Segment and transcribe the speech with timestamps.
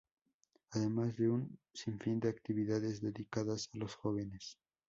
[0.71, 4.57] Además de un sinfín de actividades dedicadas a los jóvenes.